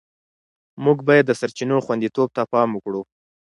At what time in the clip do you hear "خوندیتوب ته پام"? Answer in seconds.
1.85-2.69